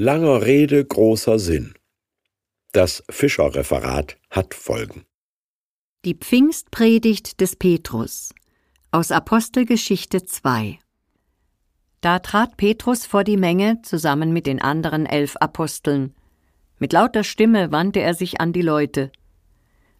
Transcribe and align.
Langer 0.00 0.46
Rede, 0.46 0.84
großer 0.84 1.40
Sinn. 1.40 1.74
Das 2.70 3.02
Fischerreferat 3.10 4.16
hat 4.30 4.54
Folgen. 4.54 5.06
Die 6.04 6.14
Pfingstpredigt 6.14 7.40
des 7.40 7.56
Petrus 7.56 8.32
aus 8.92 9.10
Apostelgeschichte 9.10 10.24
2 10.24 10.78
Da 12.00 12.20
trat 12.20 12.56
Petrus 12.56 13.06
vor 13.06 13.24
die 13.24 13.36
Menge 13.36 13.82
zusammen 13.82 14.32
mit 14.32 14.46
den 14.46 14.62
anderen 14.62 15.04
elf 15.04 15.34
Aposteln. 15.38 16.14
Mit 16.78 16.92
lauter 16.92 17.24
Stimme 17.24 17.72
wandte 17.72 17.98
er 17.98 18.14
sich 18.14 18.40
an 18.40 18.52
die 18.52 18.62
Leute. 18.62 19.10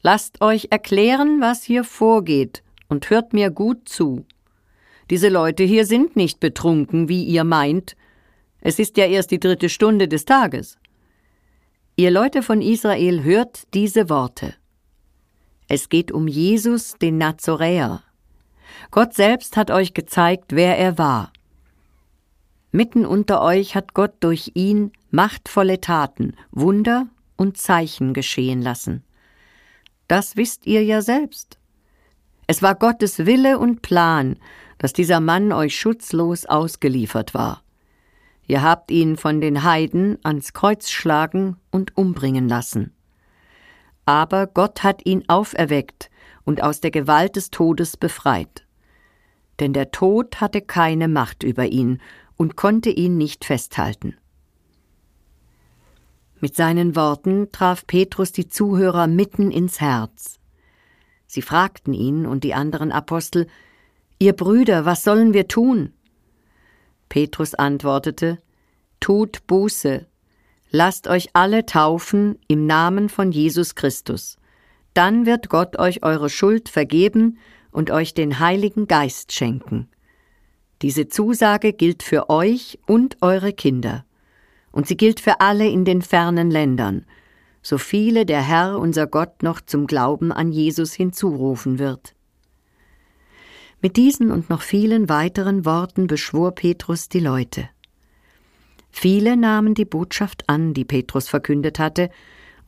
Lasst 0.00 0.40
euch 0.40 0.68
erklären, 0.70 1.42
was 1.42 1.64
hier 1.64 1.84
vorgeht, 1.84 2.62
und 2.88 3.10
hört 3.10 3.34
mir 3.34 3.50
gut 3.50 3.90
zu. 3.90 4.24
Diese 5.10 5.28
Leute 5.28 5.64
hier 5.64 5.84
sind 5.84 6.16
nicht 6.16 6.40
betrunken, 6.40 7.10
wie 7.10 7.24
ihr 7.24 7.44
meint, 7.44 7.94
es 8.62 8.78
ist 8.78 8.96
ja 8.96 9.06
erst 9.06 9.32
die 9.32 9.40
dritte 9.40 9.68
Stunde 9.68 10.06
des 10.08 10.24
Tages. 10.24 10.78
Ihr 11.96 12.10
Leute 12.10 12.42
von 12.42 12.62
Israel 12.62 13.24
hört 13.24 13.64
diese 13.74 14.08
Worte. 14.08 14.54
Es 15.68 15.88
geht 15.88 16.12
um 16.12 16.28
Jesus, 16.28 16.94
den 17.00 17.18
Nazoräer. 17.18 18.02
Gott 18.90 19.14
selbst 19.14 19.56
hat 19.56 19.70
euch 19.70 19.94
gezeigt, 19.94 20.52
wer 20.54 20.78
er 20.78 20.96
war. 20.96 21.32
Mitten 22.70 23.04
unter 23.04 23.42
euch 23.42 23.74
hat 23.74 23.94
Gott 23.94 24.14
durch 24.20 24.52
ihn 24.54 24.92
machtvolle 25.10 25.80
Taten, 25.80 26.36
Wunder 26.52 27.08
und 27.36 27.58
Zeichen 27.58 28.14
geschehen 28.14 28.62
lassen. 28.62 29.04
Das 30.06 30.36
wisst 30.36 30.66
ihr 30.66 30.84
ja 30.84 31.02
selbst. 31.02 31.58
Es 32.46 32.62
war 32.62 32.76
Gottes 32.76 33.26
Wille 33.26 33.58
und 33.58 33.82
Plan, 33.82 34.36
dass 34.78 34.92
dieser 34.92 35.20
Mann 35.20 35.52
euch 35.52 35.78
schutzlos 35.78 36.46
ausgeliefert 36.46 37.34
war. 37.34 37.62
Ihr 38.52 38.62
habt 38.62 38.90
ihn 38.90 39.16
von 39.16 39.40
den 39.40 39.62
Heiden 39.62 40.18
ans 40.24 40.52
Kreuz 40.52 40.90
schlagen 40.90 41.56
und 41.70 41.96
umbringen 41.96 42.50
lassen. 42.50 42.92
Aber 44.04 44.46
Gott 44.46 44.82
hat 44.82 45.06
ihn 45.06 45.24
auferweckt 45.26 46.10
und 46.44 46.62
aus 46.62 46.82
der 46.82 46.90
Gewalt 46.90 47.36
des 47.36 47.50
Todes 47.50 47.96
befreit. 47.96 48.66
Denn 49.58 49.72
der 49.72 49.90
Tod 49.90 50.42
hatte 50.42 50.60
keine 50.60 51.08
Macht 51.08 51.44
über 51.44 51.64
ihn 51.64 52.02
und 52.36 52.54
konnte 52.54 52.90
ihn 52.90 53.16
nicht 53.16 53.46
festhalten. 53.46 54.18
Mit 56.38 56.54
seinen 56.54 56.94
Worten 56.94 57.52
traf 57.52 57.86
Petrus 57.86 58.32
die 58.32 58.48
Zuhörer 58.48 59.06
mitten 59.06 59.50
ins 59.50 59.80
Herz. 59.80 60.38
Sie 61.26 61.40
fragten 61.40 61.94
ihn 61.94 62.26
und 62.26 62.44
die 62.44 62.52
anderen 62.52 62.92
Apostel 62.92 63.46
Ihr 64.18 64.34
Brüder, 64.34 64.84
was 64.84 65.04
sollen 65.04 65.32
wir 65.32 65.48
tun? 65.48 65.94
Petrus 67.12 67.52
antwortete 67.54 68.38
Tut 68.98 69.46
Buße, 69.46 70.06
lasst 70.70 71.08
euch 71.08 71.28
alle 71.34 71.66
taufen 71.66 72.38
im 72.48 72.66
Namen 72.66 73.10
von 73.10 73.32
Jesus 73.32 73.74
Christus. 73.74 74.38
Dann 74.94 75.26
wird 75.26 75.50
Gott 75.50 75.78
euch 75.78 76.02
eure 76.04 76.30
Schuld 76.30 76.70
vergeben 76.70 77.36
und 77.70 77.90
euch 77.90 78.14
den 78.14 78.38
Heiligen 78.38 78.86
Geist 78.86 79.32
schenken. 79.32 79.90
Diese 80.80 81.06
Zusage 81.06 81.74
gilt 81.74 82.02
für 82.02 82.30
euch 82.30 82.78
und 82.86 83.18
eure 83.20 83.52
Kinder. 83.52 84.06
Und 84.70 84.86
sie 84.86 84.96
gilt 84.96 85.20
für 85.20 85.42
alle 85.42 85.68
in 85.68 85.84
den 85.84 86.00
fernen 86.00 86.50
Ländern, 86.50 87.04
so 87.60 87.76
viele 87.76 88.24
der 88.24 88.40
Herr 88.40 88.78
unser 88.78 89.06
Gott 89.06 89.42
noch 89.42 89.60
zum 89.60 89.86
Glauben 89.86 90.32
an 90.32 90.50
Jesus 90.50 90.94
hinzurufen 90.94 91.78
wird. 91.78 92.14
Mit 93.84 93.96
diesen 93.96 94.30
und 94.30 94.48
noch 94.48 94.62
vielen 94.62 95.08
weiteren 95.08 95.64
Worten 95.64 96.06
beschwor 96.06 96.54
Petrus 96.54 97.08
die 97.08 97.18
Leute. 97.18 97.68
Viele 98.92 99.36
nahmen 99.36 99.74
die 99.74 99.84
Botschaft 99.84 100.48
an, 100.48 100.72
die 100.72 100.84
Petrus 100.84 101.28
verkündet 101.28 101.80
hatte, 101.80 102.08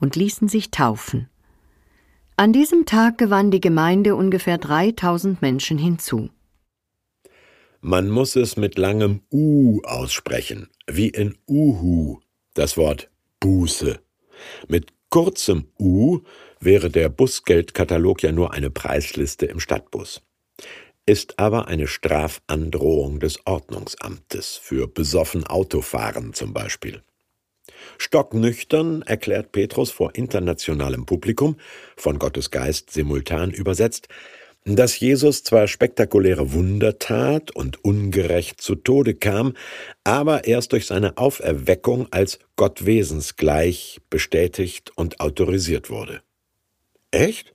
und 0.00 0.16
ließen 0.16 0.48
sich 0.48 0.72
taufen. 0.72 1.28
An 2.36 2.52
diesem 2.52 2.84
Tag 2.84 3.16
gewann 3.16 3.52
die 3.52 3.60
Gemeinde 3.60 4.16
ungefähr 4.16 4.58
3000 4.58 5.40
Menschen 5.40 5.78
hinzu. 5.78 6.30
Man 7.80 8.10
muss 8.10 8.34
es 8.34 8.56
mit 8.56 8.76
langem 8.76 9.20
U 9.30 9.82
aussprechen, 9.84 10.68
wie 10.88 11.10
in 11.10 11.36
Uhu, 11.46 12.18
das 12.54 12.76
Wort 12.76 13.08
Buße. 13.38 14.00
Mit 14.66 14.92
kurzem 15.10 15.68
U 15.78 16.22
wäre 16.58 16.90
der 16.90 17.08
Busgeldkatalog 17.08 18.24
ja 18.24 18.32
nur 18.32 18.52
eine 18.52 18.70
Preisliste 18.70 19.46
im 19.46 19.60
Stadtbus 19.60 20.20
ist 21.06 21.38
aber 21.38 21.68
eine 21.68 21.86
Strafandrohung 21.86 23.20
des 23.20 23.46
Ordnungsamtes 23.46 24.56
für 24.56 24.88
besoffen 24.88 25.44
Autofahren 25.44 26.32
zum 26.32 26.52
Beispiel. 26.52 27.02
Stocknüchtern 27.98 29.02
erklärt 29.02 29.52
Petrus 29.52 29.90
vor 29.90 30.14
internationalem 30.14 31.06
Publikum, 31.06 31.56
von 31.96 32.18
Gottes 32.18 32.50
Geist 32.50 32.90
simultan 32.90 33.50
übersetzt, 33.50 34.08
dass 34.66 34.98
Jesus 34.98 35.44
zwar 35.44 35.68
spektakuläre 35.68 36.54
Wunder 36.54 36.98
tat 36.98 37.50
und 37.50 37.84
ungerecht 37.84 38.62
zu 38.62 38.74
Tode 38.74 39.14
kam, 39.14 39.54
aber 40.04 40.46
erst 40.46 40.72
durch 40.72 40.86
seine 40.86 41.18
Auferweckung 41.18 42.08
als 42.10 42.38
Gott 42.56 42.86
wesensgleich 42.86 44.00
bestätigt 44.08 44.92
und 44.96 45.20
autorisiert 45.20 45.90
wurde. 45.90 46.22
Echt? 47.10 47.54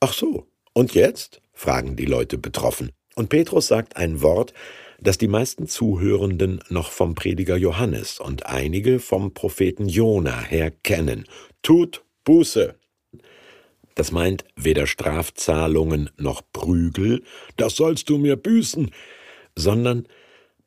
Ach 0.00 0.12
so. 0.12 0.46
Und 0.74 0.94
jetzt? 0.94 1.40
Fragen 1.60 1.94
die 1.94 2.06
Leute 2.06 2.38
betroffen. 2.38 2.90
Und 3.16 3.28
Petrus 3.28 3.66
sagt 3.66 3.96
ein 3.96 4.22
Wort, 4.22 4.54
das 4.98 5.18
die 5.18 5.28
meisten 5.28 5.66
Zuhörenden 5.66 6.60
noch 6.70 6.90
vom 6.90 7.14
Prediger 7.14 7.56
Johannes 7.56 8.18
und 8.18 8.46
einige 8.46 8.98
vom 8.98 9.34
Propheten 9.34 9.86
Jona 9.86 10.40
her 10.40 10.70
kennen. 10.70 11.26
Tut 11.62 12.02
Buße. 12.24 12.76
Das 13.94 14.10
meint 14.10 14.44
weder 14.56 14.86
Strafzahlungen 14.86 16.08
noch 16.16 16.40
Prügel, 16.52 17.22
das 17.58 17.76
sollst 17.76 18.08
du 18.08 18.16
mir 18.16 18.36
büßen, 18.36 18.90
sondern 19.54 20.06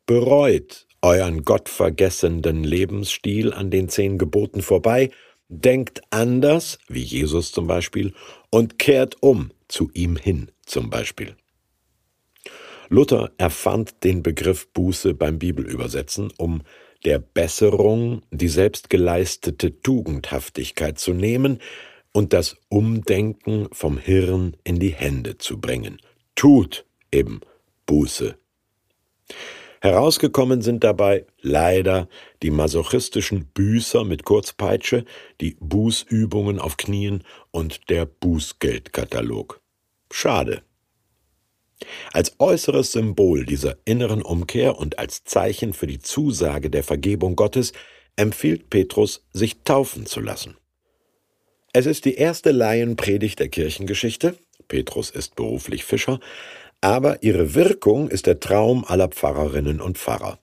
bereut 0.06 0.86
euren 1.02 1.42
gottvergessenden 1.42 2.62
Lebensstil 2.62 3.52
an 3.52 3.70
den 3.70 3.88
zehn 3.88 4.16
Geboten 4.16 4.62
vorbei, 4.62 5.10
denkt 5.48 6.02
anders, 6.10 6.78
wie 6.86 7.02
Jesus 7.02 7.50
zum 7.50 7.66
Beispiel, 7.66 8.14
und 8.50 8.78
kehrt 8.78 9.16
um 9.20 9.50
zu 9.74 9.90
ihm 9.92 10.14
hin 10.14 10.52
zum 10.64 10.88
Beispiel. 10.88 11.34
Luther 12.88 13.32
erfand 13.38 14.04
den 14.04 14.22
Begriff 14.22 14.68
Buße 14.68 15.14
beim 15.14 15.40
Bibelübersetzen, 15.40 16.32
um 16.38 16.62
der 17.04 17.18
Besserung 17.18 18.22
die 18.30 18.48
selbstgeleistete 18.48 19.80
Tugendhaftigkeit 19.80 21.00
zu 21.00 21.12
nehmen 21.12 21.58
und 22.12 22.32
das 22.32 22.56
Umdenken 22.68 23.68
vom 23.72 23.98
Hirn 23.98 24.56
in 24.62 24.78
die 24.78 24.94
Hände 24.94 25.38
zu 25.38 25.60
bringen. 25.60 25.98
Tut 26.36 26.86
eben 27.10 27.40
Buße. 27.86 28.36
Herausgekommen 29.80 30.62
sind 30.62 30.84
dabei 30.84 31.26
leider 31.42 32.08
die 32.42 32.52
masochistischen 32.52 33.46
Büßer 33.46 34.04
mit 34.04 34.24
Kurzpeitsche, 34.24 35.04
die 35.40 35.56
Bußübungen 35.58 36.60
auf 36.60 36.76
Knien 36.76 37.24
und 37.50 37.90
der 37.90 38.06
Bußgeldkatalog. 38.06 39.63
Schade. 40.10 40.62
Als 42.12 42.36
äußeres 42.38 42.92
Symbol 42.92 43.44
dieser 43.44 43.76
inneren 43.84 44.22
Umkehr 44.22 44.78
und 44.78 44.98
als 44.98 45.24
Zeichen 45.24 45.72
für 45.72 45.86
die 45.86 45.98
Zusage 45.98 46.70
der 46.70 46.84
Vergebung 46.84 47.36
Gottes 47.36 47.72
empfiehlt 48.16 48.70
Petrus, 48.70 49.26
sich 49.32 49.62
taufen 49.64 50.06
zu 50.06 50.20
lassen. 50.20 50.56
Es 51.72 51.86
ist 51.86 52.04
die 52.04 52.14
erste 52.14 52.52
Laienpredigt 52.52 53.40
der 53.40 53.48
Kirchengeschichte. 53.48 54.38
Petrus 54.68 55.10
ist 55.10 55.34
beruflich 55.34 55.84
Fischer, 55.84 56.20
aber 56.80 57.22
ihre 57.22 57.54
Wirkung 57.54 58.08
ist 58.08 58.26
der 58.26 58.38
Traum 58.40 58.84
aller 58.84 59.08
Pfarrerinnen 59.08 59.80
und 59.80 59.98
Pfarrer. 59.98 60.38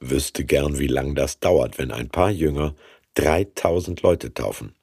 Wüsste 0.00 0.44
gern, 0.44 0.78
wie 0.78 0.86
lang 0.86 1.14
das 1.14 1.40
dauert, 1.40 1.76
wenn 1.78 1.90
ein 1.90 2.08
paar 2.08 2.30
Jünger 2.30 2.74
3000 3.14 4.00
Leute 4.02 4.32
taufen. 4.32 4.74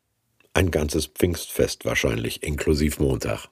Ein 0.53 0.71
ganzes 0.71 1.07
Pfingstfest 1.07 1.85
wahrscheinlich, 1.85 2.43
inklusive 2.43 3.01
Montag. 3.01 3.47